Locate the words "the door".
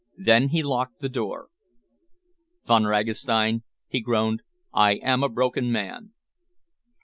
1.01-1.49